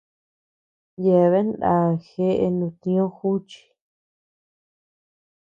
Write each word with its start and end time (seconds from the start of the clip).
Yeabea 1.03 1.45
nda 1.47 1.73
jeʼe 2.07 2.47
nutñó 2.57 3.05
juchi. 3.17 3.61